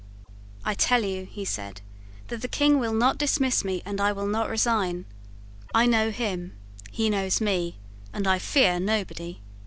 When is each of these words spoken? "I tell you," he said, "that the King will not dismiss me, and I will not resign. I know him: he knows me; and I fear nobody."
"I 0.65 0.73
tell 0.73 1.03
you," 1.03 1.25
he 1.29 1.45
said, 1.45 1.81
"that 2.29 2.41
the 2.41 2.47
King 2.47 2.79
will 2.79 2.95
not 2.95 3.19
dismiss 3.19 3.63
me, 3.63 3.83
and 3.85 4.01
I 4.01 4.11
will 4.11 4.25
not 4.25 4.49
resign. 4.49 5.05
I 5.75 5.85
know 5.85 6.09
him: 6.09 6.53
he 6.89 7.07
knows 7.07 7.39
me; 7.39 7.77
and 8.11 8.25
I 8.27 8.39
fear 8.39 8.79
nobody." 8.79 9.41